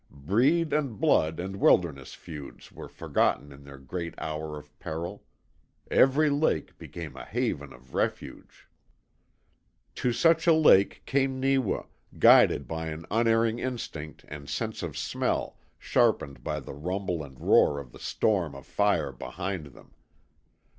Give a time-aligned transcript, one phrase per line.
[0.09, 5.23] Breed and blood and wilderness feuds were forgotten in the great hour of peril.
[5.91, 8.67] Every lake became a haven of refuge.
[9.93, 11.83] To such a lake came Neewa,
[12.17, 17.77] guided by an unerring instinct and sense of smell sharpened by the rumble and roar
[17.79, 19.93] of the storm of fire behind him.